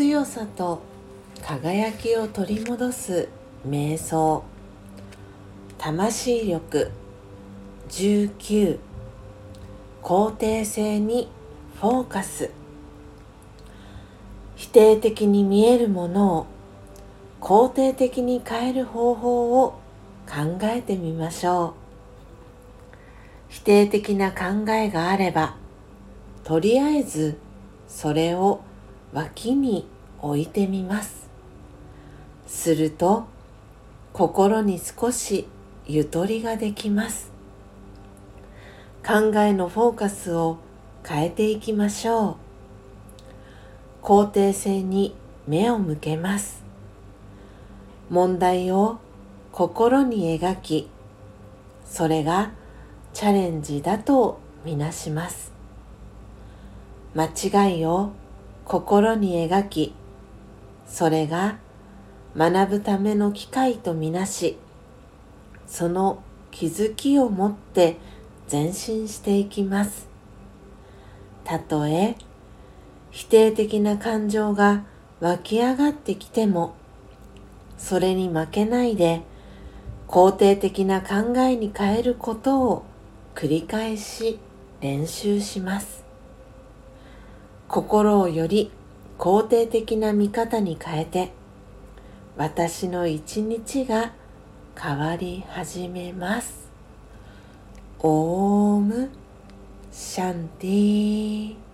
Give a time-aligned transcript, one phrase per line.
[0.00, 0.80] 強さと
[1.42, 3.28] 輝きを取り戻す
[3.68, 4.42] 瞑想。
[5.76, 6.90] 魂力
[7.90, 8.78] 19
[10.02, 11.28] 肯定性に
[11.78, 12.50] フォーカス
[14.56, 16.46] 否定的に見えるものを
[17.42, 19.78] 肯定的に変える方法を
[20.26, 21.72] 考えてみましょう。
[23.50, 25.56] 否定的な考えがあれば
[26.42, 27.38] とりあえず
[27.86, 28.62] それを
[29.12, 29.88] 脇に
[30.22, 31.28] 置いてみます。
[32.46, 33.26] すると
[34.12, 35.46] 心に少し
[35.86, 37.30] ゆとりができます。
[39.06, 40.58] 考えのフォーカスを
[41.06, 42.36] 変えていきましょう。
[44.02, 45.14] 肯定性に
[45.46, 46.62] 目を向けます。
[48.08, 48.98] 問題を
[49.52, 50.90] 心に描き
[51.84, 52.52] それが
[53.12, 55.52] チャレンジだとみなします。
[57.14, 58.12] 間違いを
[58.64, 59.94] 心に描き
[60.90, 61.56] それが
[62.36, 64.58] 学ぶための機会とみなし
[65.66, 67.96] その気づきを持って
[68.50, 70.08] 前進していきます。
[71.44, 72.16] たとえ
[73.12, 74.84] 否定的な感情が
[75.20, 76.74] 湧き上がってきても
[77.78, 79.22] それに負けないで
[80.08, 82.84] 肯定的な考えに変えることを
[83.36, 84.40] 繰り返し
[84.80, 86.04] 練習します。
[87.68, 88.72] 心をより
[89.20, 91.30] 肯定的な見方に変えて
[92.38, 94.12] 私の一日が
[94.74, 96.70] 変わり始めます。
[97.98, 99.10] オーム
[99.92, 101.69] シャンティー。